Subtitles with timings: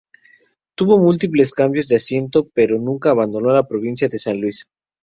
[0.73, 4.65] Tuvo múltiples cambios de asiento pero nunca abandonó la provincia de San Luis.